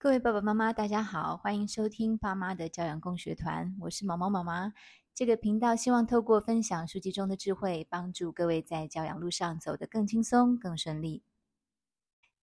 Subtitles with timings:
[0.00, 4.72] 各位爸爸妈妈，大家好，欢迎收听爸妈的教养共学团，我是毛毛妈妈。
[5.12, 11.24] 这个频道希望透过分享书籍中的智慧，帮助各位在教养路上走得更轻松、更顺利。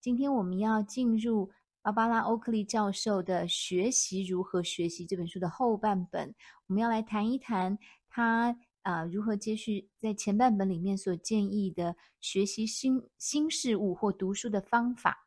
[0.01, 1.49] 今天我们要进入
[1.81, 6.35] 芭芭拉·欧克利教授的《学习如何学习》这本书的后半本，
[6.67, 7.79] 我们要来谈一谈
[8.09, 15.24] 他啊、如何接续在前半本里面所建议的学习新新事物或读书的方法。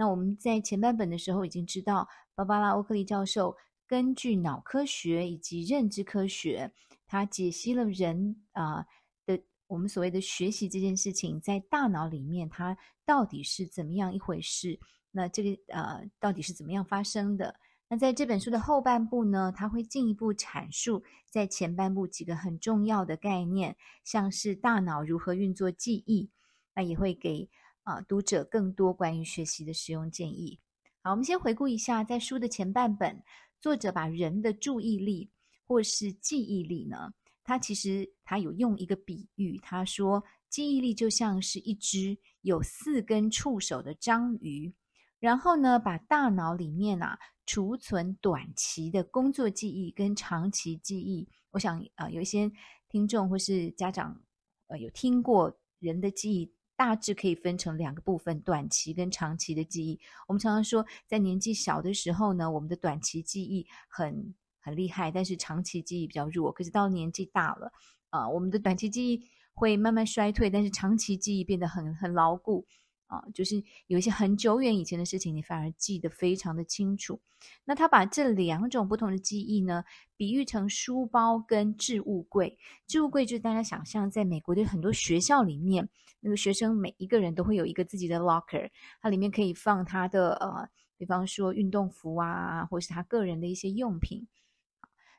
[0.00, 6.70] 那我们在前半本的时候已经知道，芭芭拉·欧克利教授根据脑科学以及认知科学，
[7.04, 8.86] 他解析了人啊、
[9.26, 14.78] 的我们所谓的学习这件事情，在大脑里面它到底是怎么样一回事？
[15.10, 17.58] 那这个呃到底是怎么样发生的？
[17.88, 26.30] 那在这本书的后半部呢，他会进一步阐述在前半部几个很重要的概念，像是大脑如何运作记忆，
[26.76, 27.50] 那也会给。
[27.88, 30.60] 啊，读者更多关于学习的实用建议。
[31.00, 33.22] 好，我们先回顾一下，在书的前半本，
[33.62, 35.30] 作者把人的注意力
[35.66, 44.70] 或是记忆力呢，他其实他有用一个比喻，他说记忆力就像是一只有四根触手的章鱼，
[45.18, 51.26] 然后呢，把大脑里面啊储存短期的工作记忆跟长期记忆。
[51.52, 52.52] 我想啊、呃，有一些
[52.90, 54.20] 听众或是家长
[54.66, 56.52] 呃有听过人的记忆。
[56.78, 59.98] 大致可以分成两个部分：短期跟长期的记忆。
[60.28, 66.52] 我们常常说，在年纪小的时候呢，我们的短期记忆很很厉害，但是长期记忆比较弱。
[66.52, 67.72] 可是到年纪大了，
[68.10, 72.64] 啊、我们的短期记忆会慢慢衰退，但是长期记忆变得很很牢固。
[73.08, 77.20] 啊，就是有一些很久远以前的事情，你反而记得非常的清楚。
[77.64, 79.84] 那他把这两种不同的记忆呢，
[80.16, 82.58] 比喻成书包跟置物柜。
[82.86, 85.88] 置物柜就是大家想象，在美国的很多学校里面，
[86.20, 88.70] 那个学生每一个人都会有一个自己的 locker，
[89.00, 94.26] 它里面可以放他的呃，比方说运动服啊，或是他个人的一些用品。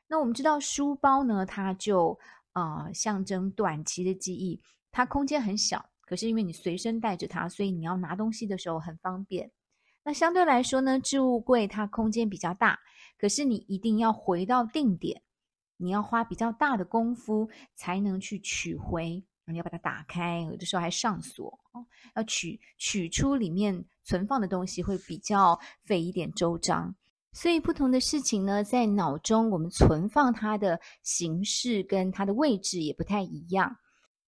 [0.06, 2.18] 那我们知道书包呢，它就
[2.52, 4.60] 呃象征短期的记忆，
[4.92, 5.89] 它空间很小。
[6.10, 9.52] 可是因为你随身带着它，所以你要拿东西的时候很方便。
[10.02, 12.80] 那相对来说呢，置物柜它空间比较大，
[13.16, 15.22] 可是你一定要回到定点，
[15.76, 19.22] 你要花比较大的功夫才能去取回。
[19.44, 21.60] 你要把它打开，有的时候还上锁，
[22.16, 26.96] 要取取出里面存放的东西会比较费一点周章。
[27.32, 33.76] 所以不同的事情呢，在脑中我们存放它的形式跟它的位置也不太一样。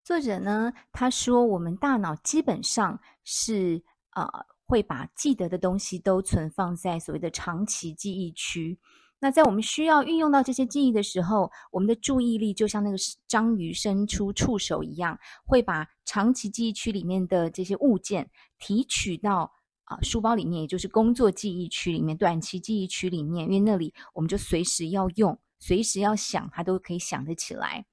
[0.06, 3.83] 作者呢，他说我们大脑基本上是
[4.15, 4.25] 呃
[4.65, 8.78] 会把记得的东西都存放在所谓的长期记忆区。
[9.19, 12.97] 那在我们需要运用到这些记忆的时候，我们的注意力就像那个
[13.27, 18.31] 章鱼伸出触手一样，会把长期记忆区里面的这些物件
[18.61, 19.50] 提取到
[19.87, 27.87] 啊、书包里面，也就是工作记忆区里面、短期记忆区里面，因为那里我们就随时要用，随时要想，它都可以想得起来。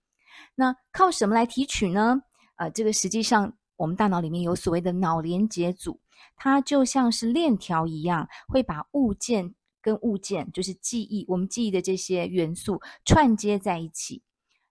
[0.55, 2.21] 那靠什么来提取呢？
[2.57, 5.99] 呃，这个实际上我们大脑里面有所谓的脑连接组，
[6.35, 14.21] 它就像是链条一样，会把物件跟物件，就是记忆，我们记忆的这些元素串接在一起。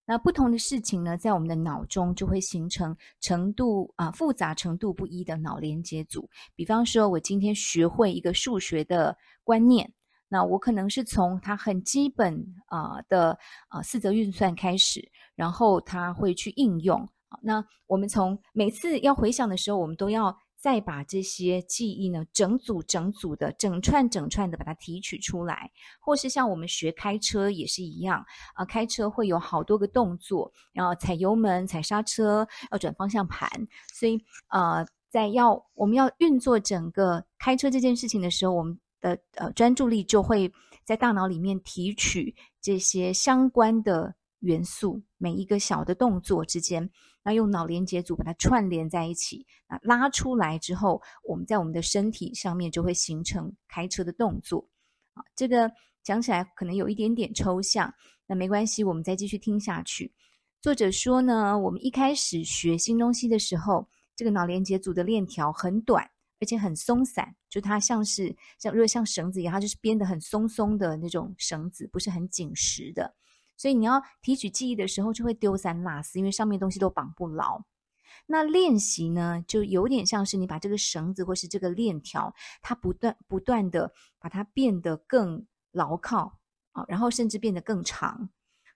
[0.04, 6.28] 那不同的事情呢，在我们的脑中就会形成程度啊、复杂程度不一的脑连接组。
[6.54, 9.92] 比方说，我今天学会一个数学的观念。
[10.28, 13.38] 那我可能是从它很基本啊、的
[13.68, 15.06] 啊、四则运算开始，
[15.42, 17.08] 然后它会去应用。
[17.40, 33.50] 那我们从每次要回想的时候，我们都要再把这些记忆呢整组整组的整串整串的把它提取出来，或是像我们学开车也是一样啊、开车会有好多个动作，然后踩油门、踩刹车、要转方向盘，
[33.92, 34.16] 所以
[34.50, 38.78] 呃，在要我们要运作整个开车这件事情的时候，我们。
[39.02, 40.48] 的呃专注力就会
[40.84, 46.88] 在大脑里面提取这些相关的元素，每一个小的动作之间，
[47.24, 54.68] 那用脑连接组把它串联在一起，那拉出来之后，我们在我们的身体上面就会形成开车的动作。
[55.14, 55.70] 啊，这个
[56.02, 57.92] 讲起来可能有一点点抽象，
[58.26, 60.12] 那没关系，我们再继续听下去。
[60.60, 66.08] 作者说呢，我们一开始学新东西的时候，这个脑连接组的链条很短。
[66.40, 73.14] 而且很松散，就它像是像如果像绳子一样，它就是编得很松松的那种绳子，不是很紧实的。
[73.62, 77.62] 所以你要提取记忆的时候，就会丢三落四，因为上面东西都绑不牢。
[78.26, 86.40] 那练习呢，就有点像是你把这个绳子或是这个链条，它不断不断的把它变得更牢靠
[86.72, 88.30] 啊，然后甚至变得更长。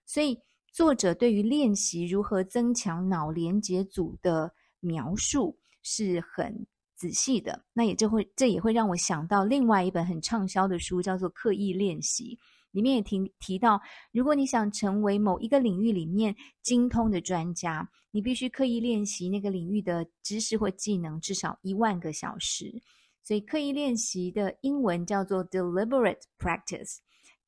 [0.05, 0.39] 所以
[0.71, 6.65] 作者对于练习如何增强脑连接组的描述是很。
[6.95, 7.63] 仔细的。
[7.73, 12.39] 那也就会，这也会让我想到另外一本很畅销的书，叫做《刻意练习》。
[12.77, 13.81] 里面也提提到，
[14.11, 22.79] 如果你想成为某一个领域里面精通的专家，你必须刻意练习那个领域的知识或技能至少一万个小时。
[23.23, 26.99] 所以，刻意练习的英文叫做 deliberate practice。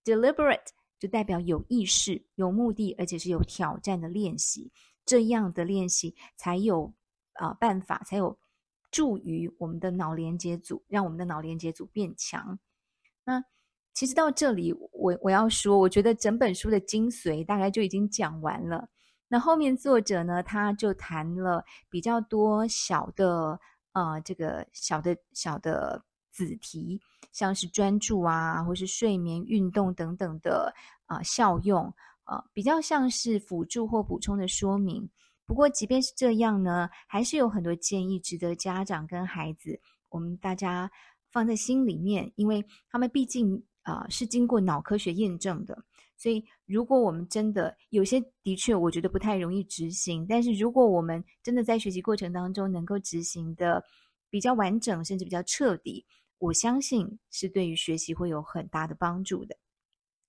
[0.04, 0.66] deliberate
[0.98, 4.72] 就代表有意识、有目的，而且是有挑战的练习。
[5.06, 6.92] 这样的练习才有
[7.34, 8.36] 啊、办法，才有
[8.90, 12.58] 助于我们的脑连接组，让我们的脑连接组变强。
[13.24, 13.44] 那
[13.94, 18.88] 其实到这里，我我要说，我觉得整本书的精髓大概就已经讲完了。
[19.28, 23.60] 那后面作者呢，他就谈了比较多小的
[23.92, 26.02] 呃，这个小的小的
[26.32, 27.02] 子题，
[27.34, 30.74] 像是专注啊，或是睡眠、运动等等的
[31.06, 31.94] 啊、效用
[32.24, 35.10] 啊、比较像是辅助或补充的说明。
[35.46, 40.90] 不过，即便是这样呢，还是有很多建议值得家长跟孩子我们大家
[41.32, 43.62] 放在心里面，因为他们毕竟。
[43.90, 45.78] 啊、是经过脑科学验证的，
[46.18, 53.84] 所以如果我们真的有些的确，我觉得不太容易执行，但是如果我们真的在学习过程当中能够执行的
[54.30, 56.06] 比较完整，甚至比较彻底，
[56.38, 59.58] 我相信是对于学习会有很大的帮助的。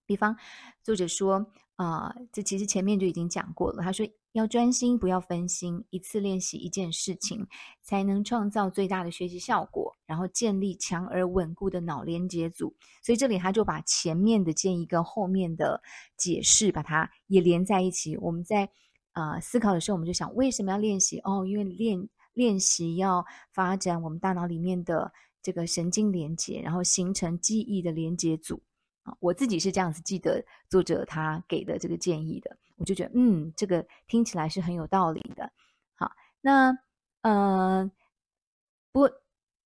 [0.07, 0.37] 比方，
[0.83, 1.47] 作者说。
[1.81, 3.83] 啊、这其实前面就已经讲过了。
[3.83, 7.47] 他说要专心，不要分心，一次练习一件事情，
[7.83, 12.75] 才能创造最大的学习效果，然后建立强而稳固的脑连接组。
[13.03, 15.83] 所以这里他就把前面的建议跟后面的
[16.17, 18.17] 解释，把它也连在一起。
[18.19, 18.71] 我们在
[19.13, 21.19] 啊、思考的时候，我们就想为什么要练习？
[21.25, 25.13] 哦，因为练练习要发展我们大脑里面的
[25.43, 28.63] 这个神经连接，然后形成记忆的连接组
[29.03, 29.13] 啊。
[29.19, 35.53] 我自己是这样子记得作者他给的这个建议的，我就觉得嗯，这个听起来是很有道理的。
[35.95, 36.11] 好，
[36.41, 36.75] 那
[37.21, 37.91] 呃，
[38.91, 39.13] 不过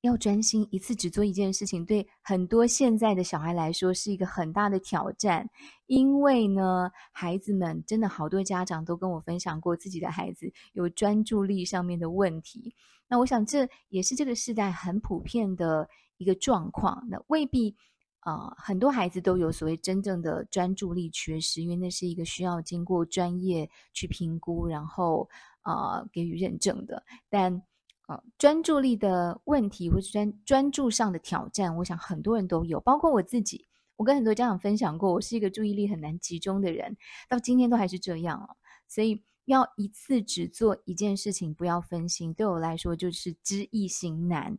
[0.01, 5.49] 要专心一次只做一件事情，对很多现在的小孩来说是一个很大的挑战，
[5.87, 12.75] 因为呢，孩子们真的好多家长都跟我分享过自己的孩子有专注力上面的问题。
[13.07, 17.77] 那我想这也是这个时代很普遍的一个状况，那未必。
[18.25, 25.29] 啊、很多孩子都有所谓真正的专注力缺失，因为那是一个需要经过专业去评估，然后
[25.61, 27.05] 啊、给予认证的。
[27.29, 27.55] 但
[28.07, 33.67] 啊、呃，专注力的问题或是专专注上的挑战，我想很多人都有，包括我自己。
[33.97, 36.97] 我跟很多家长分享过，我是一个注意力很难集中的人，
[37.29, 38.57] 到今天都还是这样哦。
[38.89, 44.59] 所以要一次只做一件事情，不要分心，对我来说就是知易行难。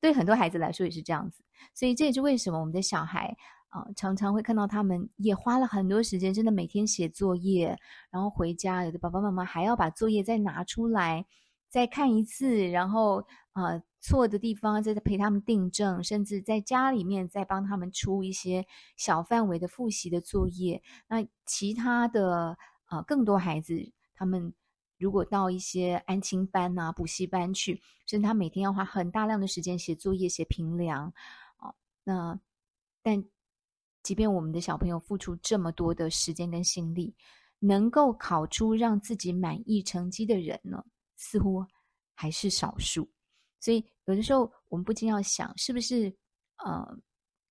[0.00, 1.42] 对很多孩子来说也是这样子。
[1.74, 3.36] 所以这也是为什么我们的小孩
[3.68, 7.78] 啊、常常会看到他们也花了很多时间，真的每天写作业，
[8.10, 11.26] 然后回家，有的爸爸妈妈还要把作业再拿出来
[11.68, 18.66] 再看一次，然后啊、错的地方再陪他们订正，甚至在家里面再帮他们出一些
[18.96, 20.82] 小范围的复习的作业。
[21.08, 22.56] 那其他的
[22.86, 24.54] 啊、更多孩子他们
[24.98, 31.12] 如果到一些安亲班啊、补习班去，甚至他每天要花很大量的时间写作业、写评量。
[32.04, 32.40] 那，
[33.02, 33.24] 但
[34.02, 37.14] 即便我们的小朋友付出这么多的时间跟心力，
[37.58, 40.84] 能够考出让自己满意成绩的人呢，
[41.16, 41.66] 似乎
[42.14, 43.10] 还是少数。
[43.58, 46.14] 所以有的时候我们不禁要想，是不是
[46.64, 46.98] 呃，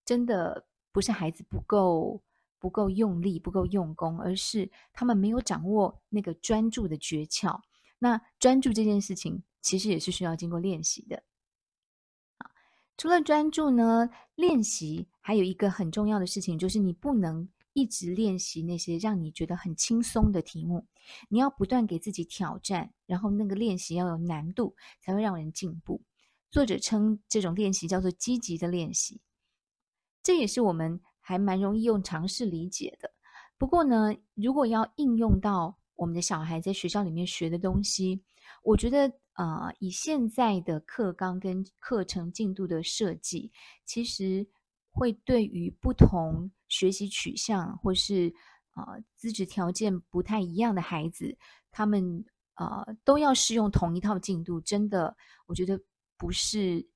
[0.05, 2.21] 真的不是孩子不够
[2.65, 7.61] 不够用力、不够用功，而是他们没有掌握那个专注的诀窍。
[7.99, 11.21] 那专注这件事情，其实也是需要经过练习的。
[12.97, 20.87] 除了专注呢，练习还有一个很重要的事情，就是你不能一直练习那些让你觉得很轻松的题目，
[21.29, 26.01] 你要不断给自己挑战，然后那个练习要有难度，才会让人进步。
[26.49, 29.21] 作者称这种练习叫做积极的练习，
[30.23, 33.09] 这也是我们还蛮容易用尝试理解的。
[33.57, 38.23] 不过呢，如果要应用到我们的小孩在学校里面学的东西，
[38.63, 39.11] 我觉得。
[39.37, 43.51] 啊、呃，以现在的课纲跟课程进度的设计，
[43.83, 44.47] 其实
[44.91, 48.33] 会对于不同学习取向或是、
[48.77, 51.37] 呃、资质条件不太一样的孩子，
[51.69, 55.13] 他们、呃、都要适用同一套进度，真的，
[55.47, 55.77] 我觉得
[56.17, 56.87] 不是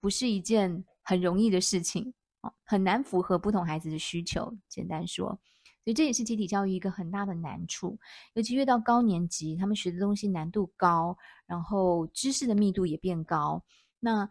[0.00, 4.56] 不是一件很容易的事情啊，很难符合不同孩子的需求。
[4.68, 5.40] 简单说。
[5.84, 7.98] 所以这也是集体教育一个很大的难处，
[8.34, 13.60] 尤其越到高年级，他们学的东西难度高，然后知识的密度也变高。
[13.98, 14.30] 那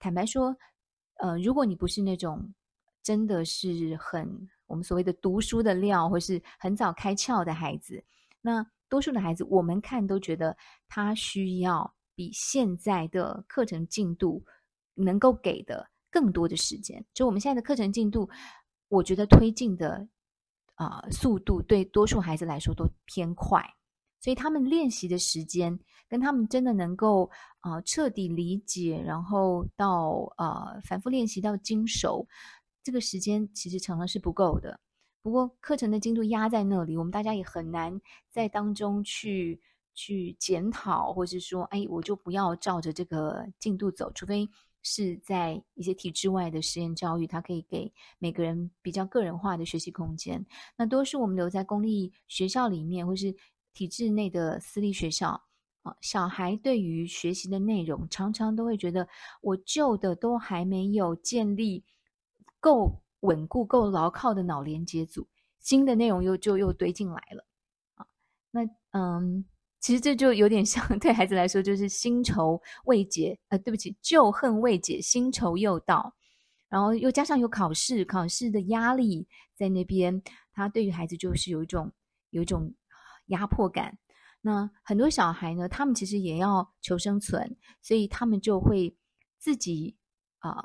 [0.00, 0.56] 坦白说，
[1.18, 2.52] 呃，如果你不是那种
[3.04, 8.04] 真的是很我们所谓的读书的料，或是很早开窍的孩子，
[8.40, 10.56] 那多数的孩子我们看都觉得
[10.88, 14.44] 他需要比现在的课程进度
[14.94, 17.04] 能够给的更多的时间。
[17.14, 18.28] 就我们现在的课程进度，
[18.88, 20.08] 我觉得推进的
[20.74, 23.62] 啊、速度对多数孩子来说都偏快，
[24.20, 32.26] 所以他们练习的时间跟他们真的能够啊、彻底理解，然后到呃反复练习到精熟，
[32.82, 34.80] 这个时间其实常常是不够的。
[35.22, 38.00] 不过课程的进度压在那里，我们大家也很难
[38.30, 39.60] 在当中去。
[39.92, 44.48] 去检讨，或是说，哎，我就不要照着这个进度走，除非
[44.82, 50.44] 是在一些体制外的实验教育，它可以给每个人比较个人化的学习空间。
[50.76, 53.34] 那多数我们留在公立学校里面，或是
[53.74, 55.42] 体制内的私立学校
[55.82, 59.06] 啊，小孩对于学习的内容，常常都会觉得，
[59.42, 61.84] 我旧的都还没有建立
[62.58, 67.44] 够稳固、够牢靠的脑连接组，新的内容又就又堆进来了
[67.96, 68.06] 啊。
[68.50, 69.44] 那嗯。
[69.80, 76.14] 其实这就有点像 对孩子来说，就是新仇未解，呃，对不起，旧恨未解，新仇又到，
[76.68, 80.22] 然后又加上有考试，考试的压力在那边，
[80.52, 81.92] 他对于孩子就是有一种
[82.30, 82.74] 有一种
[83.26, 83.98] 压迫感。
[84.42, 88.96] 那很多小孩呢，他们其实也要求生存，所以他们就会
[89.38, 89.96] 自己
[90.38, 90.64] 啊、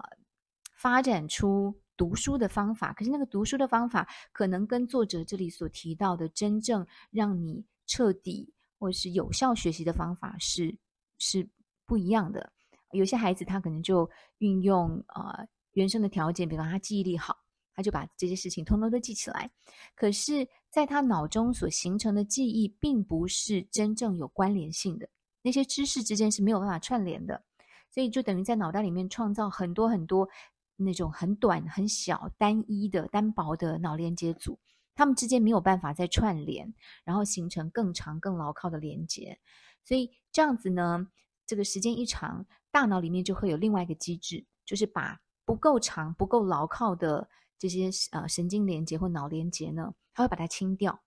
[0.78, 2.94] 发展出读书的方法。
[2.94, 8.54] 可是那个读书的方法，可能跟作者这里所提到的真正让你彻底。
[8.78, 10.78] 或是有效学习的方法是
[11.18, 11.48] 是
[11.86, 12.52] 不一样的。
[12.92, 17.38] 有些孩子他可能就运用呃原生的条件，比方他记忆力好，
[17.74, 19.52] 他就把这些事情通通都记起来。
[19.96, 25.10] 可是，在他脑中所形成的记忆，并不是真正有关联性的，
[25.42, 27.44] 那些知识之间是没有办法串联的，
[27.92, 30.30] 所以就等于在脑袋里面创造很多很多
[30.78, 34.58] 那种很短、很小、单一的、单薄的脑连接组。
[34.96, 36.74] 他们之间没有办法再串联，
[37.04, 39.38] 然后形成更长、更牢靠的连接。
[39.84, 41.06] 所以这样子呢，
[41.46, 50.98] 这个时间一长，大脑里面就会有另外一个机制，就是把不够长、不够牢靠的这些呃神经连接或脑连接呢，它会把它清掉。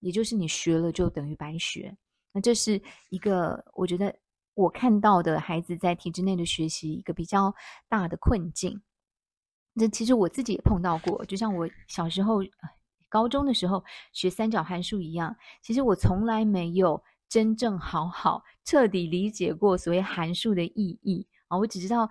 [0.00, 1.96] 也就是你学了就等于白学。
[2.32, 4.14] 那这是一个我觉得
[4.54, 7.54] 我看到的孩子在体制内的学习一个比较
[7.88, 8.82] 大的困境。
[9.76, 12.40] 这其实我自己也碰到过，就像我小时候。
[13.08, 21.58] 高中的时候学三角函数一样，其实我从来没有真正好好彻底理解过所谓函数的意义啊！
[21.58, 22.10] 我只知道啊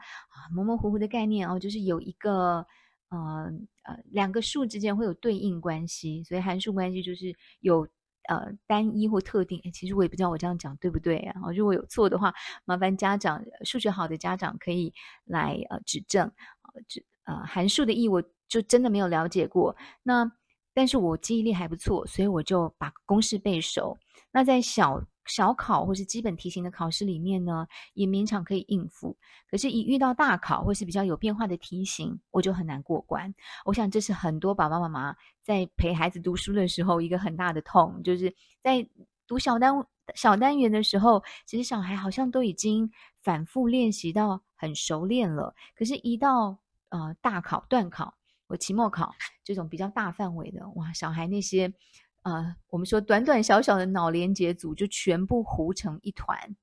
[0.53, 2.65] 模模糊糊的概念哦，就是有一个
[3.09, 3.51] 呃
[3.83, 7.87] 呃两个数之间会有对应关系，所以函数关系就是有
[8.27, 9.59] 呃单一或特定。
[9.71, 11.51] 其实我也不知道我这样讲对不对啊？
[11.55, 12.33] 如果有错的话，
[12.65, 14.93] 麻烦家长数学好的家长可以
[15.25, 16.73] 来呃指正啊。
[16.87, 19.75] 指呃函数的意义我就真的没有了解过。
[20.03, 20.31] 那
[20.77, 23.97] 但是我记忆力还不错，所以我就把公式背熟。
[24.31, 27.65] 那在小小考或是基本题型的考试里面呢，
[27.95, 29.17] 也勉强可以应付。
[29.49, 33.33] 可是，一遇到大考或是比较有变化的题型，我就很难过关。
[33.65, 38.31] 我想这是很多爸爸妈妈在陪孩子读书的时候一个很大的痛，就是
[38.61, 38.87] 在
[39.25, 42.87] 读小单小单元的时候，其实小孩好像都已经
[43.23, 45.55] 反复练习到很熟练了。
[45.75, 46.55] 可是，一到
[46.89, 48.13] 呃大考段考。
[48.47, 49.13] 我期末考
[49.43, 51.73] 这种比较大范围的，哇，小孩那些，
[52.21, 56.55] 呃，我们说短短小小的脑连接组就全部糊成一团，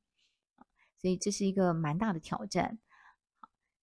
[0.98, 2.78] 所以这是一个蛮大的挑战。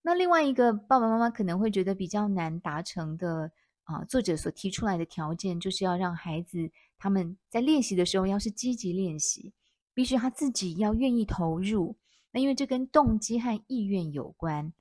[0.01, 3.51] 那另外一个爸爸妈妈可能会觉得比较难达成的
[3.83, 9.53] 啊，作者所提出来的条件就是要让孩子他们在练习的时候要是积极练习，
[9.93, 11.97] 必须他自己要愿意投入。
[12.31, 14.73] 那因为这跟动机和意愿有关。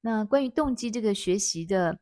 [0.00, 2.00] 那关于动机这个学习的。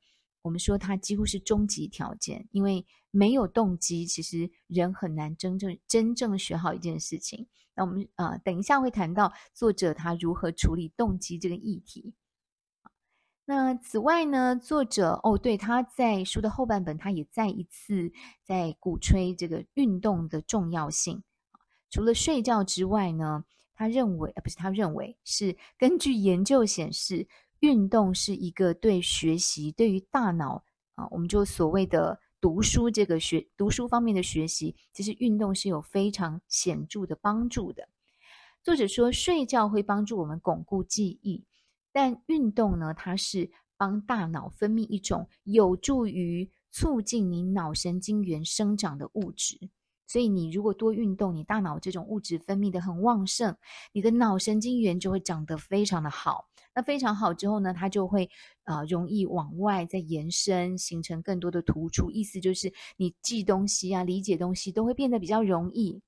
[0.49, 7.47] 我们说它几乎是终极条件，因为没有动机，其实人很难真正真正学好一件事情。
[7.75, 12.15] 那我们呃，等一下会谈到作者他如何处理动机这个议题。
[13.45, 18.11] 那此外呢，作者哦，对，他在书的后半本，他也再一次
[18.43, 21.23] 在鼓吹这个运动的重要性。
[21.91, 27.29] 除了睡觉之外呢，他认为，呃，不是他认为，是根据研究显示。
[27.61, 37.89] 运动是一个对学习、对于大脑啊，我们就所谓的读书这个学读书方面的学习，其实运动是有非常显著的帮助的。
[38.63, 41.45] 作者说，睡觉会帮助我们巩固记忆，
[41.93, 49.71] 但运动呢，它是帮大脑分泌一种有助于促进你脑神经元生长的物质。
[50.07, 53.57] 所以，你如果多运动，你大脑这种物质分泌得很旺盛，
[53.93, 56.49] 你的脑神经元就会长得非常的好。
[56.79, 58.31] 那非常好之后呢，它就会
[58.63, 62.09] 呃容易往外再延伸，形成更多的突出。
[62.09, 66.01] 意思就是你记东西啊、理解东西都会变得比较容易。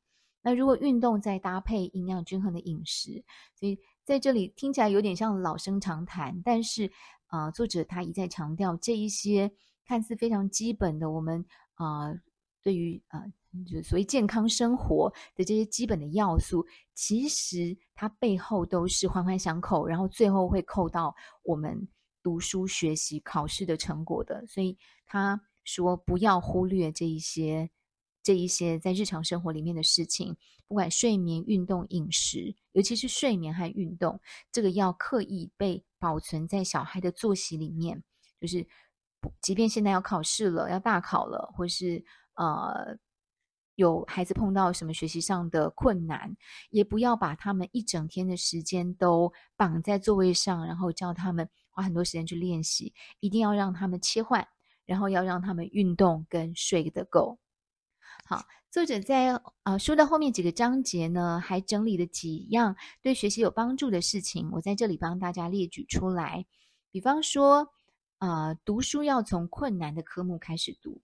[0.42, 3.24] 那如果运动再搭配营养均衡的饮食，
[3.58, 6.88] 所以在这里听起来有点像老生常谈，但是
[7.32, 9.50] 呃，作者他一再强调这一些
[9.84, 12.14] 看似非常基本的，我们啊、
[12.62, 13.24] 对于啊、
[13.66, 21.88] 就所谓健康生活的这些基本的要素，其实它背后都是环环相扣，然后最后会扣到我们
[22.22, 24.46] 读书学习考试的成果的。
[24.46, 24.76] 所以
[25.06, 27.70] 他说不要忽略这一些。
[28.22, 30.36] 这一些在日常生活里面的事情，
[30.68, 34.20] 不管睡眠、运动、饮食，尤其是睡眠和运动，
[34.52, 38.04] 这个要刻意被保存在小孩的作息里面。
[38.38, 38.64] 就是，
[39.40, 42.04] 即便现在要考试了，要大考了，或是
[42.34, 42.94] 呃
[43.80, 46.36] 有孩子碰到什么学习上的困难，
[46.68, 52.92] 也不要把他们一整天的时间都绑在座位上，然后叫他们花很多时间去练习。
[53.20, 54.46] 一定要让他们切换，
[54.84, 57.38] 然后要让他们运动跟睡得够。
[58.26, 66.44] 好，作者在呃书的后面几个章节呢，还整理了几样对学习有帮助的事情，我在这里帮大家列举出来。
[66.90, 67.66] 比方说，
[68.18, 71.00] 呃，读书要从困难的科目开始读，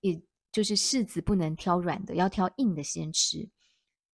[0.00, 0.22] 也
[0.56, 3.46] 就是柿子不能挑软的，要挑硬的先吃。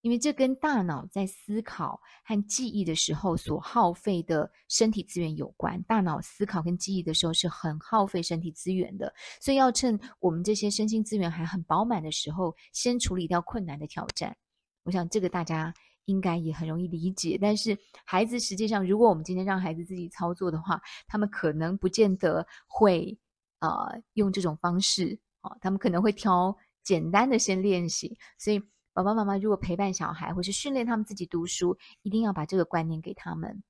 [0.01, 5.81] 因为这跟大脑在思考和记忆的时候所耗费的身体资源有关。
[5.83, 14.35] 大脑思考跟记忆的时候是很耗费身体资源的，所以要趁我们这些身心资源还很饱满的时候，先处理掉困难的挑战。
[14.83, 15.73] 我想这个大家
[16.03, 17.37] 应该也很容易理解。
[17.41, 23.17] 但是孩子实际上，如果我们今天让孩子自己操作的话，他们可能不见得会
[23.59, 28.61] 呃用这种方式、哦，他们可能会挑简单的先练习，所以。
[28.95, 33.63] 爸爸妈妈如果陪伴小孩，或是训练他们自己读书，一定要把这个观念给他们。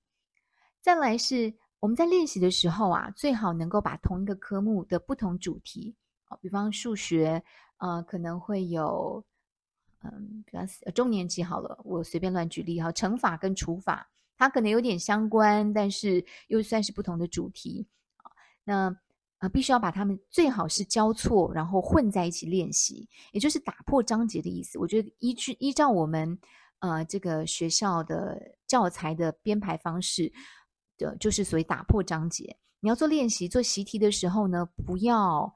[0.81, 7.41] 再来是我们在练习的时候啊，最好能够把同一个科目的不同主题，啊，比方数学，
[7.77, 9.23] 呃，可能会有，
[10.01, 17.87] 嗯，比方中年级好了，我随便乱举例哈，乘法跟除法，它可能有点相关，但是又算是不同的主题，
[18.17, 18.29] 啊，
[18.65, 19.02] 那。
[19.43, 24.79] 啊，必须要把它们最好是交错，然后混在一起练习，也就是打破章节的意思。
[24.79, 26.39] 我觉得依据依照我们
[26.79, 30.31] 呃这个学校的教材的编排方式
[30.97, 32.55] 的，就是所谓打破章节。
[32.79, 35.53] 你要做练习、做习题的时候呢，不要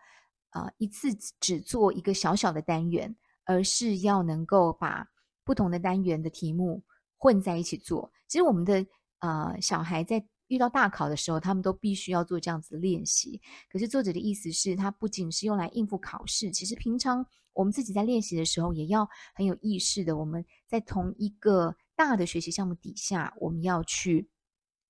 [0.51, 1.07] 呃一次
[1.39, 5.07] 只做一个小小的单元，而是要能够把
[5.45, 6.83] 不同的单元的题目
[7.17, 8.11] 混在一起做。
[8.27, 8.85] 其实我们的
[9.19, 10.27] 呃小孩在。
[10.47, 13.41] 遇到大考的时候，他们都必须要做这样子的练习。
[13.69, 24.29] 可是作者的意思是，他不仅是用来应付考试，其实平常我们自己在练习的时候，也要很有意识的，我们在同一个大的学习项目底下，我们要去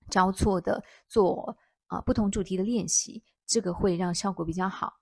[0.08, 5.00] 交错的做啊、不同主题的练习，这个会让效果比较好。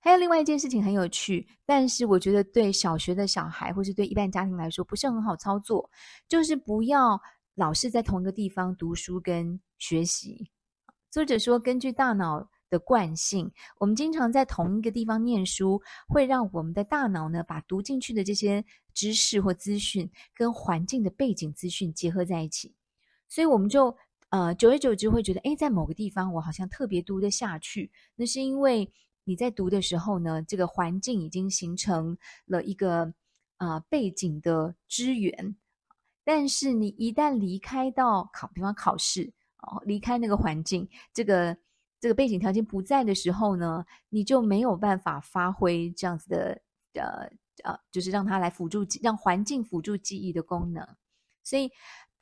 [0.00, 5.90] 还有另外一件事情很有趣，但是我觉得对小学的小孩或是对一般家庭来说不是很好操作，
[6.26, 7.20] 就是不要。
[7.54, 10.50] 老是在同一个地方读书跟学习。
[11.10, 22.74] 作者说，根据大脑的惯性，我们经常在同一个地方念书，会让我们的大脑呢，把读进去的这些知识或资讯跟环境的背景资讯结合在一起。
[23.28, 23.94] 所以我们就
[24.30, 27.90] 呃，久而久之会觉得，诶，在某个地方我好像特别读得下去。
[28.16, 28.90] 那是因为
[29.24, 33.12] 你在读的时候呢，这个环境已经形成了一个
[33.58, 35.54] 呃背景的资源。
[36.24, 41.56] 但是你一旦离开到考，比方考试哦，离开那个环境，这个
[41.98, 46.62] 这个背景条件不在的时候呢，你就没有办法发挥这样子的
[46.94, 47.28] 呃
[47.64, 50.86] 呃，就是让它来辅助，让环境辅助记忆的功能。
[51.42, 51.70] 所以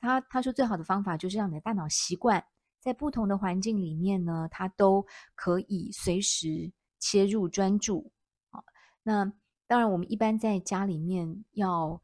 [0.00, 2.42] 他他说最好的方法就是让你的大脑习惯
[2.80, 8.10] 在不同的环境里面呢，它都可以随时切入专注。
[8.50, 8.64] 好，
[9.02, 9.30] 那
[9.66, 12.00] 当然我们一般在家里面要。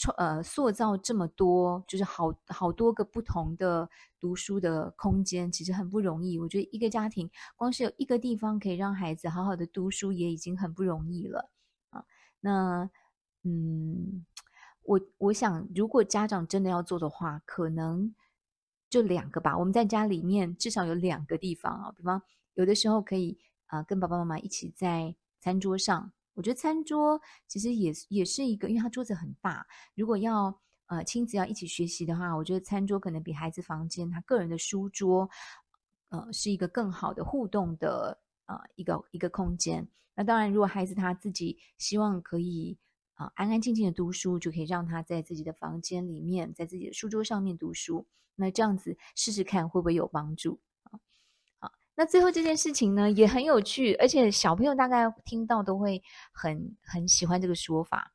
[0.00, 3.86] 创呃，塑造这么多，就是好好多个不同的
[4.18, 6.38] 读书的空间，其实很不容易。
[6.38, 11.50] 我觉得一个家庭光是有一个地方可以让孩子好好的读书，也已经很不容易了
[11.90, 12.02] 啊。
[12.40, 12.88] 那，
[13.42, 14.24] 嗯，
[14.84, 18.14] 我我想，如果家长真的要做的话，可能
[18.88, 19.58] 就两个吧。
[19.58, 22.22] 我们在家里面至少有两个地方啊，比方
[22.54, 26.10] 有的时候可以啊，呃，跟爸爸妈妈一起在餐桌上。
[26.40, 29.66] 我觉得餐桌其实也也是一个，因为它桌子很大。
[29.94, 35.28] 如果要呃亲子要一起学习的话，我觉得餐桌可能比孩子房间他个人的书桌，
[36.08, 39.86] 呃，是一个更好的互动的呃一个一个空间。
[40.14, 42.78] 那当然，如果孩子他自己希望可以
[43.12, 48.06] 啊、安安静静的读书，就可以让他在自己的房间里面，在自己的书桌上面读书。
[48.34, 50.58] 那这样子试试看会不会有帮助。
[52.00, 58.14] 那最后这件事情呢，也很有趣，而且小朋友大概听到都会很很喜欢这个说法。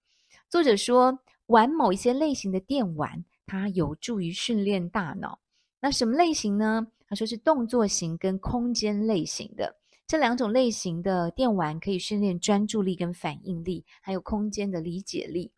[0.49, 5.39] 作者说，玩某一些类型的电玩，它有助于训练大脑。
[5.79, 6.87] 那什么类型呢？
[7.07, 9.75] 他说是动作型跟空间类型的
[10.07, 15.51] 这两种类型的电玩，可以训练专注力跟反应力，还有空间的理解力。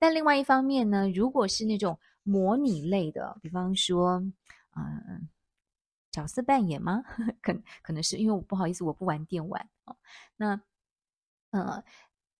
[0.00, 4.14] 但另外一方面呢，如果是那种模拟类的，比方说，
[4.74, 5.28] 嗯、
[6.18, 7.02] 角色扮演吗？
[7.40, 7.52] 可
[7.82, 9.96] 可能是因为我不好意思，我不玩电玩哦。
[10.36, 10.60] 那，
[11.50, 11.84] 呃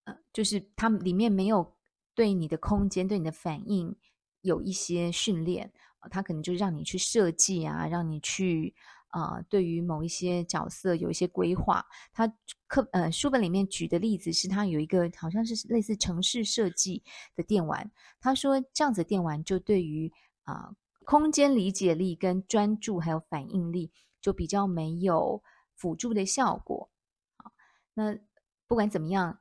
[0.05, 1.77] 呃，就是它里面没有
[2.15, 3.95] 对你的空间、对你的反应
[4.41, 5.73] 有一些训练，
[6.11, 8.75] 他可能就让你去设计啊，让你去。
[9.11, 11.83] 啊、呃，对于某一些角色有一些规划。
[12.13, 12.31] 他
[12.67, 17.03] 课呃书本里面举的例子是，他有一个好像是类似城市设计
[17.35, 17.91] 的电玩。
[18.21, 20.13] 他说这样子电玩就对于
[20.45, 20.77] 啊、
[21.09, 23.91] 空间理解力跟专注还有反应力
[24.21, 25.43] 就比较没有
[25.75, 26.91] 辅助的效果。
[27.39, 27.51] 好，
[27.95, 28.15] 那
[28.67, 29.39] 不管怎么样，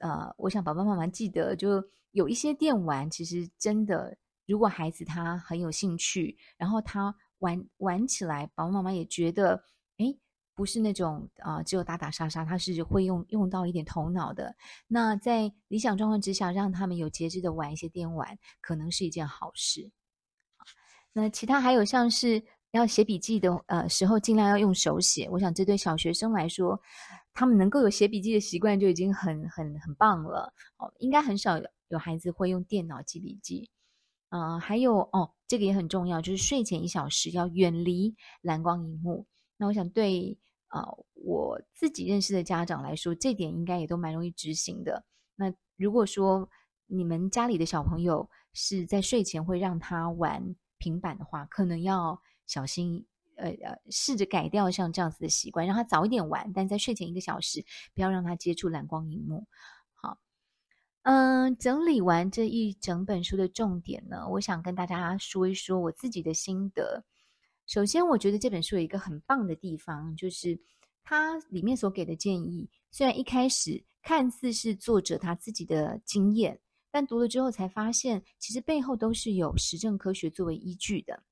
[0.00, 4.14] 呃，我想爸爸妈妈记得，就有一些电玩其实真的，
[4.46, 7.16] 如果孩子他很有兴趣，然后他。
[7.40, 9.62] 玩玩起来，爸爸妈妈也觉得，
[9.98, 10.06] 哎，
[10.54, 14.56] 不是那种啊、只有打打杀杀，他是会用用到一点头脑的。
[14.86, 19.90] 那在理想状况之下，让他们有节制的玩一些电玩，可能是一件好事。
[21.18, 25.26] 那其他还有像是要写笔记的呃时候，尽量要用手写。
[25.30, 26.78] 我想这对小学生来说，
[27.32, 30.52] 他们能够有写笔记的习惯就已经很很很棒了。
[30.76, 33.70] 哦，应该很少有孩子会用电脑记笔记。
[34.28, 39.24] 啊、呃，还有哦，这个也很重要，就是睡前一小时要远离蓝光荧幕。
[39.56, 45.02] 那我想对啊、呃，我自己认识的家长来说，这点应该也都蛮容易执行的。
[45.34, 46.46] 那如果说
[46.84, 59.46] 你们家里的小朋友是在睡前会让他玩平板的话，可能要小心，呃呃，试着改掉像这样子的习惯，让他早一点玩，但在睡前一个小时不要让他接触蓝光荧幕。
[61.08, 67.04] 嗯，整理完这一整本书的重点呢，我想跟大家说一说我自己的心得。
[67.68, 70.58] 首先，我觉得这本书有一个很棒的地方，就是
[71.04, 76.60] 它里面所给的建议，虽然一开始看似是作者他自己的经验，
[76.96, 81.22] 但读了之后才发现，其实背后都是有实证科学作为依据的。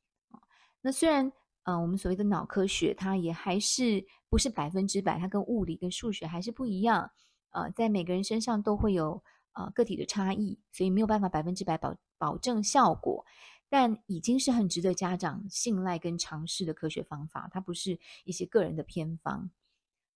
[0.83, 7.11] 那虽然，嗯，我们所谓的脑科学，它也还是不是百分之百，它跟物理跟数学还是不一样。
[7.53, 9.23] 呃，在每个人身上都会有。
[9.57, 13.25] 呃，个体的差异，所以没有办法百分之百保保证效果，
[13.69, 17.49] 但已经是很值得家长信赖跟尝试的科学方法。
[17.53, 19.49] 它不是一些个人的偏方。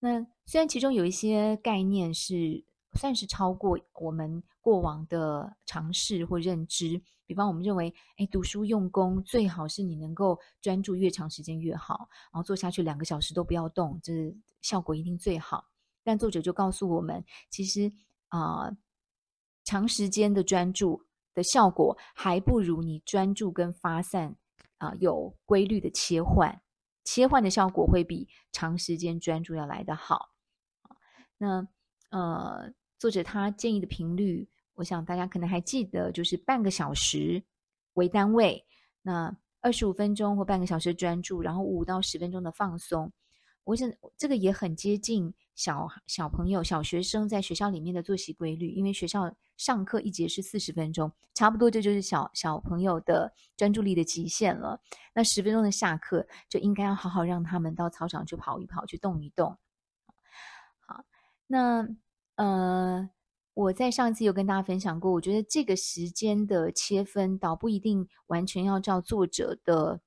[0.01, 14.13] 那虽然其中有一些概念是算是超过我们过往的尝试或认知，比方我们认为，哎，读书用功最好是你能够专注越长时间越好，然后坐下去两个小时都不要动，这
[14.61, 15.67] 效果一定最好。
[16.03, 17.93] 但作者就告诉我们，其实
[18.29, 18.77] 啊。
[19.65, 24.35] 长时间的专注的效果还不如你专注跟发散
[24.79, 26.63] 啊、有规律的切换，
[27.05, 30.31] 切换的效果会比长时间专注要来得好。
[31.37, 31.69] 那
[32.09, 37.43] 呃，作者他建议的频率，我想大家可能还记得，就是半个小时
[37.95, 38.65] 为单位，
[39.03, 43.13] 那二十五分钟或半个小时专注，然后五到十分钟的放松。
[43.65, 54.81] 我想这个也很接近小小朋友、小学生在学校里面的作息规律，因为学校上课一节是四十分钟，差不多这就是小小朋友的专注力的极限了。
[55.13, 59.55] 那十分钟的下课就应该要好好让他们到操场去跑一跑，去动一动。
[60.87, 61.05] 好，
[61.47, 61.87] 那
[62.39, 63.09] 呃，
[63.55, 70.01] 我在上次有跟大家分享过，我觉得这个时间的切分倒不一定完全要照作者的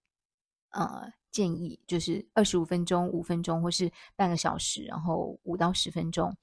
[0.72, 1.14] 呃。
[1.32, 6.36] 建议就是二十五分钟、五分钟，或是半个小时，然后五到十分钟。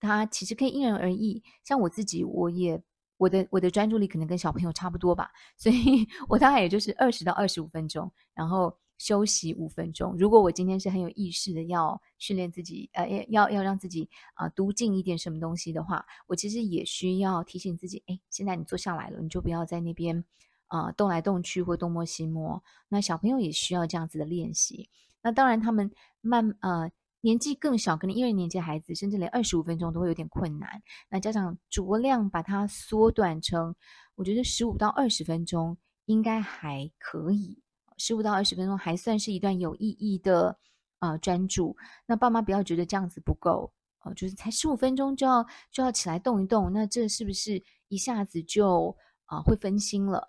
[0.00, 1.42] 它其实可以因人而异。
[1.62, 2.82] 像我自己，我也
[3.18, 10.14] 我的我的专注力可能跟小朋友差不多吧，所以 我大概也就是二十到二十五分钟，然后休息五分钟。
[10.16, 20.24] 如果我今天是很有意识的要训练自己，呃，要要让自己啊、呃、读进一点什么东西的话，我其实也需要提醒自己，哎，现在你坐下来了，你就不要在那边。
[20.68, 24.88] 啊、动来动去或东摸西摸，那小朋友也需要这样子的练习。
[25.20, 30.82] 那当然，他们慢呃年纪更小，可能一二年级孩子，甚至连二十五分钟都会有点困难。
[31.10, 33.76] 那家长酌量把它缩短成，
[34.14, 37.58] 我觉得十五到二十分钟应该还可以。
[38.04, 40.58] 十五到二十分钟还算是一段有意义的
[40.98, 41.76] 呃专注。
[42.04, 50.26] 那爸妈不要觉得这样子不够哦、呃，就是才十五分钟就要就要起来动一动，那这是不是一下子就啊、会分心了？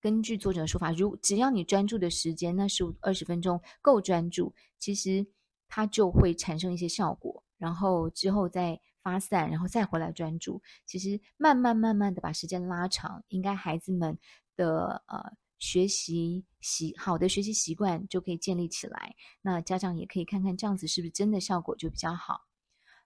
[0.00, 5.24] 根据作者的说法，如只要你专注的时间，那十五二十分钟够专注，其实
[5.68, 10.60] 它就会产生一些效果，然后之后再发散，然后再回来专注。
[10.84, 14.18] 其实慢慢慢慢的把时间拉长，应该孩子们
[14.56, 19.14] 的呃学习习好的学习习惯就可以建立起来。
[19.42, 22.40] 那家长也可以看看这样子是不是真的效果就比较好。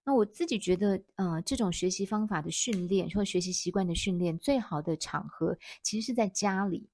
[0.04, 6.88] 那我自己觉得，呃，这种学习方法的训练或学习习惯的训练，最好的场合其实是在家里，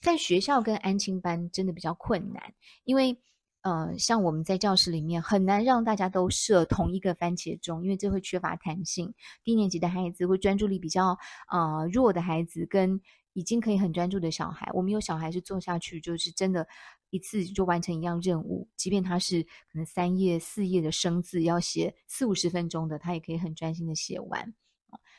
[0.00, 3.20] 在学校跟安亲班真的比较困难，因为。
[3.62, 9.12] 呃，像我们在教室里面很难让大家都设同一个番茄钟，因为这会缺乏弹性。
[9.44, 11.18] 低年级的孩子或专注力比较
[11.50, 12.98] 呃弱的孩子，跟
[13.34, 16.66] 已经可以很专注的小孩，我们有小孩是坐下去就是真的，
[17.10, 24.54] 一次就完成一样任务，即便他是可能三页四页的生字要写四五十分钟的，他也可以很专心的写完。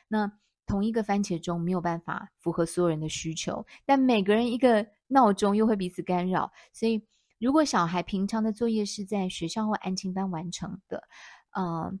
[0.08, 0.32] 那
[0.66, 7.06] 同一个番茄钟没有办法符合所有人的需求，但每个人一个闹钟又会彼此干扰，所以。
[7.42, 11.02] 如果小孩平常的作业是在学校或安亲班完成的，
[11.50, 11.92] 呃，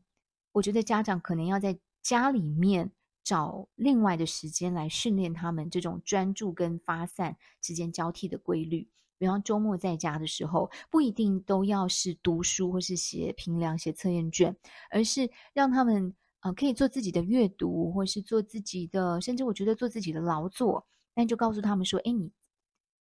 [0.52, 2.92] 我觉得家长可能要在家里面
[3.24, 8.88] 找另外的时间来训练他们这种专注跟发散之间交替的规律。
[9.18, 14.56] 比方周末在家的时候，不一定都要是读书或是写评量、写测验卷，
[14.92, 20.86] 而是让他们呃可以做自己的阅读，或是做自己的，甚至我觉得做自己的劳作。
[21.14, 22.30] 但就告诉他们说：“哎，你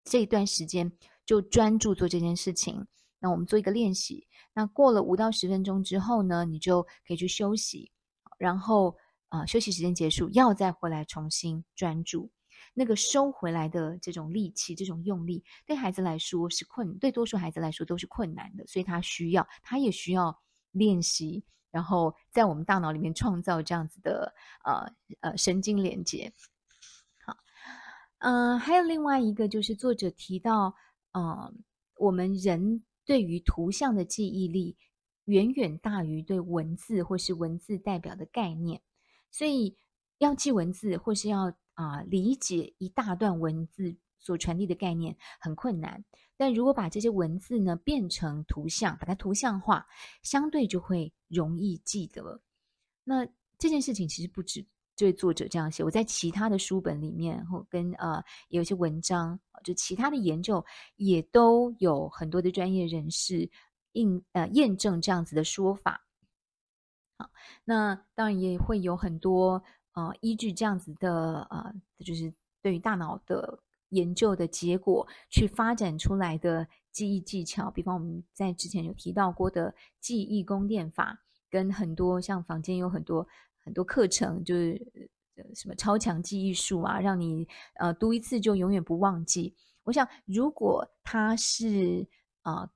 [0.04, 0.92] 这一段时间。”
[1.26, 2.88] 就专注做这件事情。
[3.20, 4.28] 那我们做一个练习。
[4.54, 7.92] 那过了五到十分钟之后呢，你就可以去休息。
[8.40, 8.98] 然后
[9.30, 12.30] 啊、休息时间结束，要再回来重新专注。
[12.74, 18.66] 那个收回来的这种力气，这种用力，对孩子来说是困，对多数孩子来说都是困难的。
[18.68, 20.38] 所以他需要，他也需要
[20.72, 24.34] 练习，然后在我们大脑里面创造这样子的
[24.66, 26.34] 呃呃神经连接。
[27.26, 27.38] 好，
[28.20, 30.76] 嗯、呃，还有另外一个就是作者提到。
[31.14, 31.54] 呃，
[31.98, 34.78] 我们人对于图像的记忆力
[35.26, 38.82] 远远大于对文字或是文字代表的概念，
[39.30, 39.78] 所以
[40.18, 46.04] 要记文字或是要啊、理解一大段文字所传递的概念很困难。
[46.38, 49.88] 但如果把这些文字呢变成图像，把它图像化，
[50.24, 52.42] 相对就会容易记得。
[53.04, 53.26] 那
[53.58, 54.66] 这件事情其实不止。
[55.02, 60.64] 这位作者这样写，我在其他的书本里面，或跟呃有一些文章，就其他的研究
[60.98, 63.50] 也都有很多的专业人士
[63.94, 66.06] 印呃验证这样子的说法。
[67.18, 67.28] 好，
[67.66, 71.74] 那当然也会有很多呃依据这样子的呃，
[72.06, 73.58] 就是对于大脑的
[73.90, 81.18] 研究的结果去发展出来的记忆技巧，比方我们在之前有提到过的记忆宫殿法，
[81.50, 83.28] 跟很多像坊间有很多。
[83.64, 84.80] 很多课程就是
[85.56, 89.56] 什么超强记忆术啊，让你呃读一次就永远不忘记。
[89.84, 92.08] 我想，如果他是
[92.42, 92.70] 啊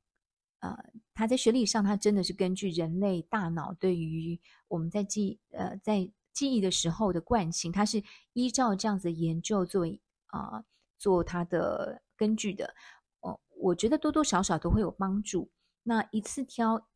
[0.60, 10.64] 呃，呃他在学历上，他真的是根据人类大脑对于我们在记呃在记忆的时候的惯性，他是依照这样子的研究作为啊、
[10.98, 12.74] 做他的根据的。
[13.22, 15.50] 哦、我觉得多多少少都会有帮助。
[15.84, 16.88] 那一次挑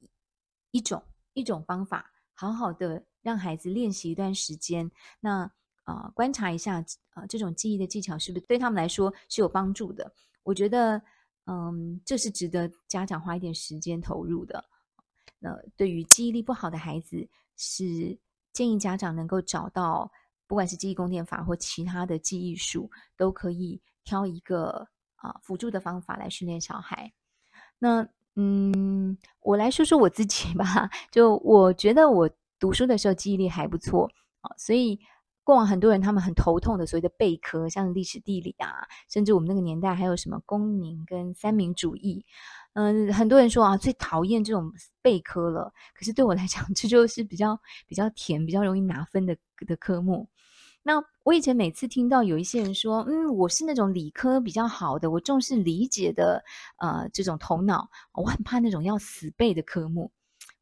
[0.72, 3.06] 一种一种方法，好好的。
[3.22, 5.52] 让孩子练习一段时间，那
[5.84, 10.14] 啊、观察一下啊、呃，这种记忆的技巧是不是对他们来说是有帮助的？
[10.44, 11.02] 我觉得，
[11.48, 14.64] 嗯，这是值得家长花一点时间投入的。
[15.40, 17.28] 那对于记忆力不好的孩子，
[17.58, 18.16] 是
[18.54, 20.12] 建议家长能够找到，
[20.46, 27.12] 不管是记忆宫殿法或其他的记忆术，都可以挑一个啊、辅助的方法来训练小孩。
[27.80, 32.30] 那嗯，我来说说我自己吧，就我觉得我。
[32.60, 34.10] 读书的时候记忆力还不错
[34.42, 35.00] 啊，所以
[35.44, 42.24] 过往很多人他们很头痛的所谓的备科，像历史地理啊，甚至我们那个年代还有什么公民跟三民主义，
[42.74, 45.74] 嗯，很多人说啊最讨厌这种备科了。
[45.96, 50.30] 可是对我来讲， 这就是比较比较甜、比较容易拿分的的科目。
[50.84, 56.44] 那我以前每次听到有一些人说，嗯，我是那种理科比较好的，我重视理解的
[56.78, 60.12] 呃这种头脑，我很怕那种要死背的科目。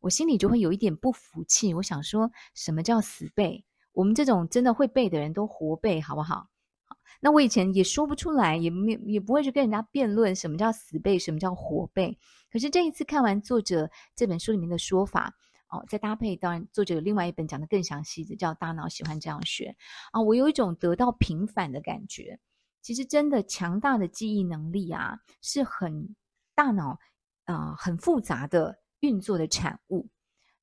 [0.08, 3.66] 我心里就会有一点不服气，我想说什么叫死背？
[3.92, 6.48] 我们这种真的会背的人都活背，好不好？
[6.86, 12.18] 好，那我以前也说不出来，也没也不会去跟人家辩论什么叫死背，什么叫活背。
[12.50, 15.36] 可是这一次看完作者这本书里面的说法，
[15.68, 19.76] 哦，再搭配当然作者有另外一本讲的更详细的，叫《大脑喜欢这样学》
[20.18, 22.40] 啊，我有一种得到平反的感觉。
[22.82, 26.16] 其实真的强大的记忆能力啊，是很
[26.56, 26.98] 大脑
[27.44, 28.80] 啊、呃，很复杂的。
[29.02, 30.08] 运作的产物，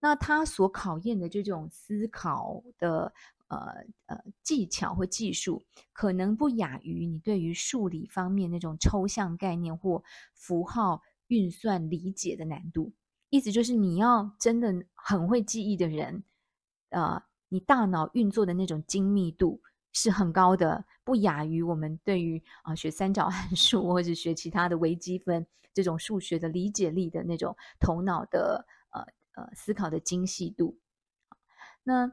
[0.01, 3.13] 那他所考验的这种思考的
[3.49, 3.59] 呃
[4.07, 10.03] 呃技巧或技术，可能不亚于你对于数理方面那种抽象概念或
[10.35, 12.93] 符号运算理解的难度。
[13.31, 16.23] 意思就是，你要真的很会记忆的人，
[16.91, 19.61] 呃，你大脑运作的那种精密度
[19.95, 29.01] 是很高的，不亚于我们对于啊学三角函数或者学其他的微积分这种数学的理解力的那种头脑的呃
[29.37, 30.77] 呃思考的精细度。
[31.83, 32.13] 那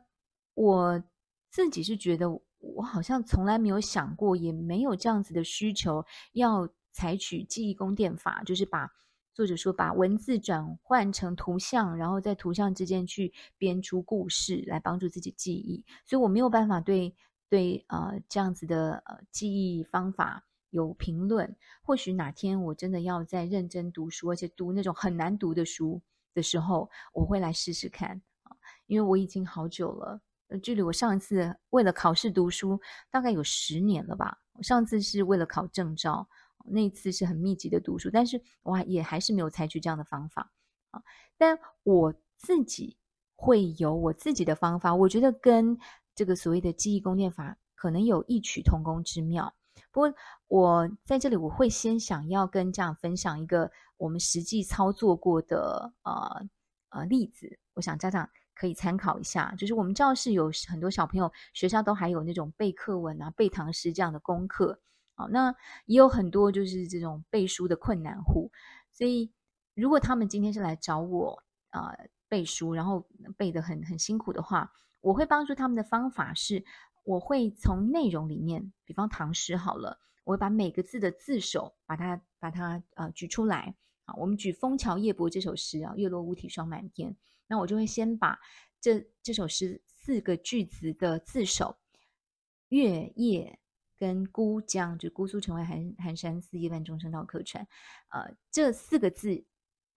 [0.53, 1.03] 我
[1.49, 8.89] 自己是觉得，我好像从来没有想过，也没有这样子的需求，要采取记忆宫殿法，就是把。
[9.33, 15.85] 作者说，把文字转换成图像，然后在图像之间去编出故事，来帮助自己记忆。
[16.05, 17.15] 所以我没有办法对
[17.51, 21.53] 对呃这样子的呃记忆方法有评论。
[21.83, 26.01] 或许哪天我真的要再认真读书，而且读那种很难读的书
[26.33, 28.55] 的时候，我会来试试看啊。
[28.87, 30.21] 因为我已经好久了，
[30.63, 34.39] 距离我上一次为了考试读书大概有十年了吧。
[34.53, 36.29] 我上次是为了考证照。
[36.63, 40.53] 那一次是很密集的读书，但是我也还是没有采取这样的方法
[40.91, 41.01] 啊。
[41.35, 42.97] 但我自己
[43.35, 45.79] 会有我自己的方法，我觉得跟
[46.21, 49.51] 这个所谓的记忆宫殿法可能有异曲同工之妙。
[49.91, 50.13] 不过
[50.47, 56.47] 我在这里我会先想要跟家长分享一个我们实际操作过的呃
[56.89, 59.51] 呃例子，我想家长可以参考一下。
[59.57, 64.79] 就是我们教室有很多小朋友，学校都还有那种背课文啊、背唐诗这样的功课。
[65.15, 65.49] 好，那
[65.87, 68.51] 也有很多就是这种背书的困难户，
[68.91, 69.31] 所以
[69.73, 76.63] 如果他们今天是来找我啊、呃、背书，然后背得很很辛苦的话，我会帮助他们的方法是，
[77.03, 83.75] 我会从内容里面，比方唐诗好了，我会把每个字的字首把它把它呃举出来。
[84.05, 87.15] 啊，我们举《枫桥夜泊》这首诗啊，“月落乌啼霜满天”，
[87.47, 88.39] 那我就会先把
[88.79, 91.77] 这这首诗四个句子的字首
[92.69, 93.57] “月夜”。
[94.01, 97.63] 跟孤江，就姑苏城外寒寒山寺，夜半钟声到客船，
[98.09, 99.45] 呃，这四个字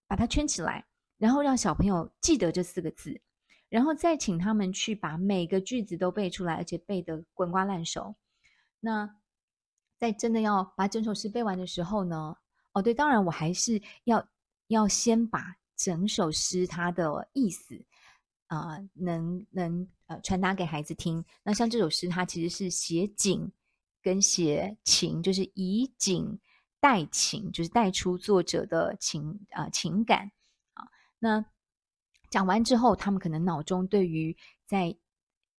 [0.07, 0.85] 把它圈起来，
[1.17, 3.19] 然后让小朋友记得这四个字，
[3.75, 8.15] 然后再请他们去把每个句子都背出来，而且背得滚瓜烂熟。
[8.79, 9.17] 那
[9.99, 12.37] 在真的要把整首诗背完的时候呢，
[12.73, 14.25] 哦，对，当然我还是要
[14.69, 17.85] 要先把整首诗它的意思
[18.47, 21.25] 啊、能能呃传达给孩子听。
[21.43, 23.53] 那像这首诗，它其实是写景。
[24.01, 26.39] 跟写情就是以景
[26.79, 30.31] 代情，就是带出作者的情啊、情感
[30.75, 30.87] 啊。
[31.19, 31.43] 那
[32.35, 34.97] 讲完之后，他们可能脑中对于在、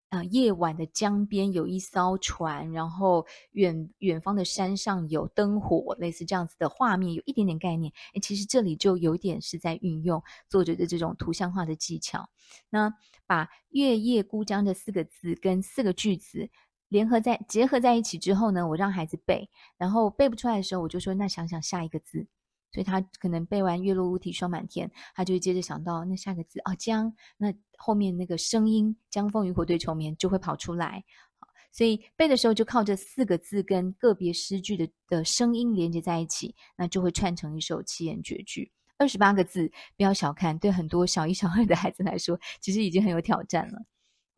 [0.09, 7.93] 呃、夜晚的江边有一艘船，然后远远方的山上有灯火，类似这样子的画面，有一点点概念。
[8.13, 12.27] 诶，其实这里就有点是在运用作者的这种图像化的技巧。
[12.69, 12.93] 那
[13.25, 16.49] 把“月夜孤江”这四个字跟四个句子。
[16.89, 22.27] 联合在结合在一起之后呢，我让孩子背，然后背不出来的时候，我就说：“那想想下一个字。”
[22.71, 31.03] 所以他可能背完“月落乌啼霜满天”，他就会接着想到那下个字哦，江，那后面那个声音“江枫渔火对愁眠”就会跑出来。
[31.71, 38.71] 所以背的时候就靠这四个字跟个别诗句的的声音连接在一起，那就会串成一首七言绝句。
[38.97, 43.85] 二十八个字，不要小看，对很多小一、小二的孩子来说，其实已经很有挑战了。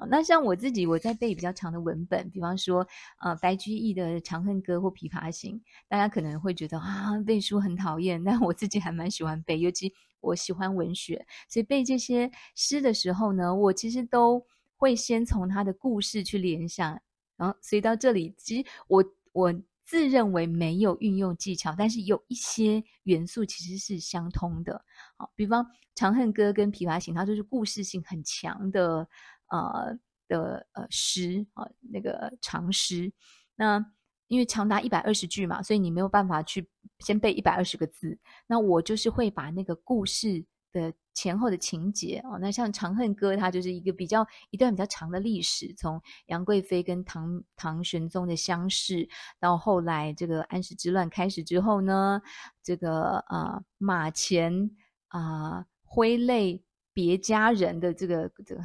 [0.06, 2.88] 那像我自己，我在背比较长的文本，比方说，
[3.20, 5.56] 呃，白居易的《长恨歌》或《琵琶行》，
[5.88, 17.02] 大家可能会觉得啊，背书很讨厌，但我自己还蛮喜欢背，尤其我喜欢文学，所以背这些诗的时候呢，我其实都会先从他的故事去联想，
[17.36, 24.84] 然后，所以到这里，其实我我自认为没有运用技巧，但是有一些元素其实是相通的。
[25.16, 25.64] 好，比方
[25.96, 29.08] 《长恨歌》跟《琵琶行》，它就是故事性很强的。
[29.50, 33.12] 呃的呃诗啊，那个长诗，
[33.56, 33.86] 那
[34.28, 38.20] 因为长达一百二十句嘛，所以你没有办法去先背一百二十个字。
[38.46, 49.08] 那我就是会把那个故事的前后的情节哦，那像《长恨歌》，它就是一个比较一段比较长的历史，从杨贵妃跟唐唐玄宗的相识，
[49.40, 52.22] 到后来这个安史之乱开始之后呢，
[52.62, 54.72] 这个呃马前
[55.08, 56.62] 啊挥泪
[56.94, 58.62] 别家人的这个这个。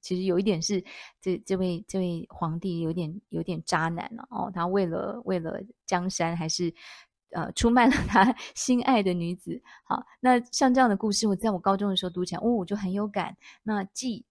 [0.00, 0.84] 其实有一点是，
[1.20, 6.74] 这这位这位皇帝有点有点渣男了哦，他为了为了江山，还是
[7.30, 9.62] 呃出卖了他 心爱的女子。
[9.84, 13.36] 好，那像这样的故事，我在我高中的时候读起来，哦，我就很有感。
[13.62, 14.24] 那记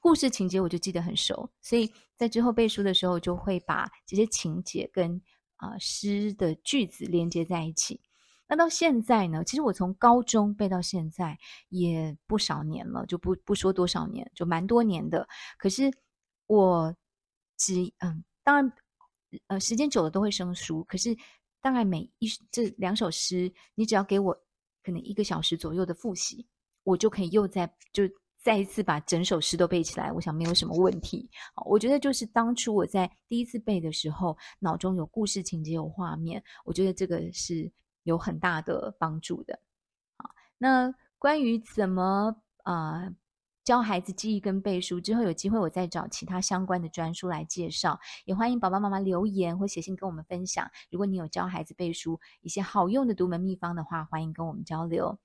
[0.00, 5.20] 故事情节，我就记得很熟，所以在之后背书的时候，就会把这些情节跟
[5.56, 8.00] 啊、诗的句子连接在一起。
[8.46, 9.42] 那到现在呢？
[9.44, 11.38] 其实我从高中背到现在
[11.68, 15.26] 也不少年了，就不不说多少年，就蛮多年的。
[15.58, 15.90] 可是
[16.46, 16.94] 我
[17.56, 18.72] 只嗯，当然
[19.48, 20.84] 呃，时间久了都会生疏。
[20.84, 21.16] 可是
[21.60, 24.38] 大概每一这两首诗，你只要给我
[24.82, 26.46] 可能一个小时左右的复习，
[26.82, 28.02] 我就可以又再就
[28.42, 31.30] 再一次把整首诗都背起来，我想没有什么问题。
[31.64, 37.72] 我觉得就是当初我在第一次背的时候，脑中有故事情节、有画面，我觉得这个是
[38.04, 39.58] 有很大的帮助的。
[40.16, 43.12] 好，那关于怎么啊？
[43.64, 47.98] 教孩子记忆跟背书之后，有机会我再找其他相关的专书来介绍。
[48.26, 50.70] 也欢迎爸爸妈妈留言或写信跟我们分享。
[50.90, 55.18] 如果你有教孩子背书一些好用的独门秘方的话，欢迎跟我们交流。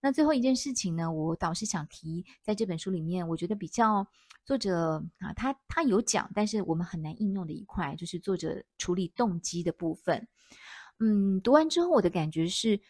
[0.00, 4.04] 那最后一件事情呢，我倒是想提，在这本书里面，我觉得比较
[4.44, 10.26] 作者啊，他他有讲，但是我们很难应用的一块，就是作者处理动机的部分。
[11.00, 12.80] 嗯，读完之后，我的感觉是，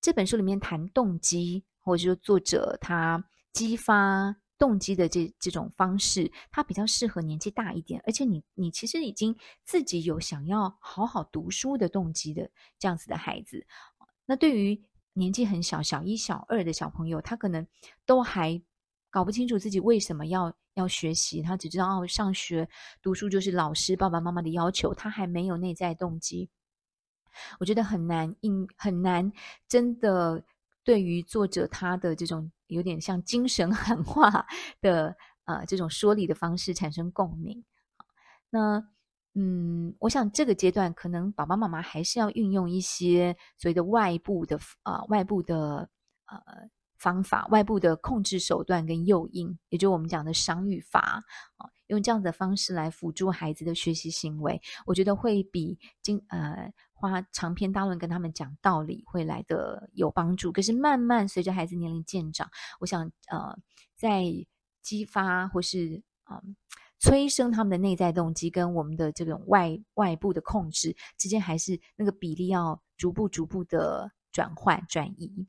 [0.00, 3.24] 这本书里面谈动机，或者说作者他。
[3.52, 9.34] 激发动机的这这种方式，它比较适合年纪大一点，而且你你其实已经
[9.64, 13.66] 自己有想要好好读书的动机的这样子的孩子。
[14.26, 14.78] 那对于
[15.14, 17.66] 年纪很小，小一、小二的小朋友，他可能
[18.04, 18.60] 都还
[19.08, 22.68] 搞不清楚自己为什么要要学习，他只知道哦，上学
[23.00, 26.50] 读书就是老师爸爸妈妈的要求，他还没有内在动机。
[27.60, 29.32] 我觉得很难，应很难
[29.68, 30.44] 真的。
[30.84, 34.46] 对于作者他的这种有点像精神喊话
[34.80, 37.64] 的呃这种说理的方式产生共鸣，
[38.50, 38.80] 那
[39.34, 45.90] 嗯，我想这个阶段可能爸爸妈妈还是要运用一些所谓的外部的啊外部的
[46.26, 46.38] 呃
[46.98, 51.00] 方法、外部的控制手段跟诱因，也就我们讲的赏与罚
[51.56, 56.72] 啊，用这样的方式来辅助孩子的学习行为，我觉得会比经呃。
[56.98, 62.48] 花长篇大论跟他们讲道理会来的有帮助，可是慢慢随着孩子年龄渐长，
[62.80, 63.54] 我想呃，
[63.94, 64.24] 在
[64.80, 66.56] 激发或是嗯、
[66.98, 75.46] 催生他们的内在动机跟我们的这种外外部的控制之间，还是那个比例要逐步逐步的转换转移。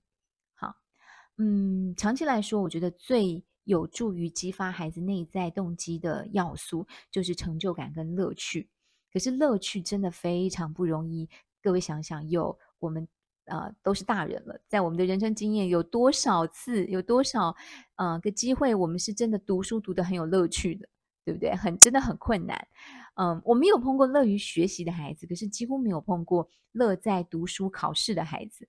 [1.38, 8.67] 嗯，长期来说，我觉得最有助于激发孩子内在动机的要素就是成就感跟乐趣。
[9.13, 11.29] 可是乐趣真的非常不容易。
[11.61, 13.07] 各位想想，有我们
[13.45, 17.55] 呃都是大人了，在我们的人生经验有多少次，有多少
[17.95, 20.88] 呃个机会，我们是真的读书读得很有乐趣的，
[21.25, 21.55] 对不对？
[21.55, 22.67] 很真的很困难。
[23.15, 28.67] 嗯、我没有碰过乐于学习的孩子，可是几乎没有碰过乐在读书考试的孩子。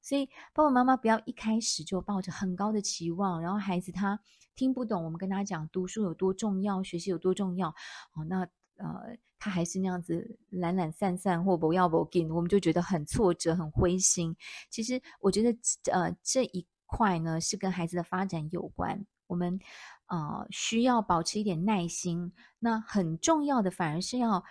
[0.00, 4.18] 所以爸爸妈妈不要一开始就抱着很高的期望，然后孩子他
[4.54, 7.68] 听不懂我们跟他讲读书有多重要，学习有多重要。
[8.14, 8.48] 哦，那。
[8.78, 14.34] 呃，他还是那样子懒懒散散或不要不紧，我们就觉得很挫折、很灰心。
[14.70, 15.56] 其实我觉得，
[15.92, 19.06] 呃，这一块呢是跟孩子的发展有关。
[19.28, 19.60] 我们
[20.06, 22.32] 呃需要保持一点耐心。
[22.58, 24.42] 那很重要的反而是要，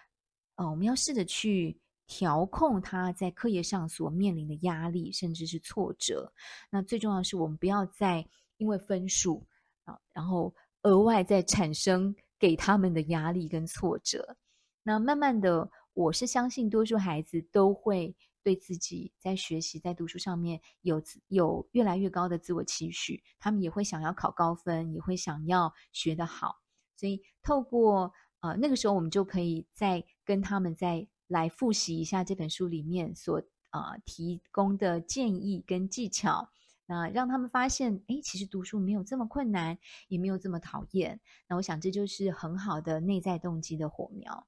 [0.55, 1.80] 呃，我们要试着去
[2.11, 6.33] 调控他在课业上所面临的压力，甚至是挫折。
[6.69, 9.47] 那最重要的是，我们不要再因为分数
[9.85, 12.13] 啊，然后额外再产生。
[12.41, 14.35] 给他们的压力跟挫折，
[14.81, 26.55] 那慢慢的，我是相信多数孩子都会对自己在学习、在读书上面有有越来越高的自我期许，他们也会想要考高分，也会想要学得好。
[26.95, 36.49] 所以透过呃那个时候，我们就可以再跟他们再来复习一下这本书里面所啊、呃、提供的建议跟技巧。
[36.85, 39.77] 那让他们发现，诶，其实读书没有这么困难，
[40.09, 41.21] 也没有这么讨厌。
[41.47, 44.45] 那我想这就是很好的内在动机的火苗。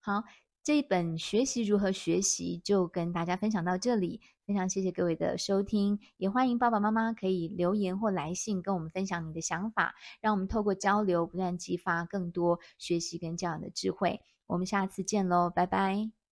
[0.00, 0.24] 好，
[0.62, 14.22] 这一本学习如何学习就跟大家分享到这里，非常谢谢各位的收听，也欢迎爸爸妈妈可以留言或来信跟我们分享你的想法，让我们透过交流不断激发更多学习跟教养的智慧。
[14.46, 16.25] 我们下次见喽，拜拜。